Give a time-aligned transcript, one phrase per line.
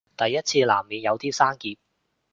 [0.17, 1.77] 第一次難免有啲生澀